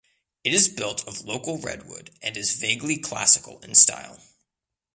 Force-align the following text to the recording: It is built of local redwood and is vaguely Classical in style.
It 0.43 0.51
is 0.55 0.67
built 0.67 1.07
of 1.07 1.25
local 1.25 1.59
redwood 1.59 2.09
and 2.23 2.35
is 2.35 2.53
vaguely 2.55 2.97
Classical 2.97 3.59
in 3.59 3.75
style. 3.75 4.19